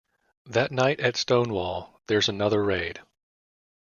[0.47, 3.01] That night at Stonewall there's another raid.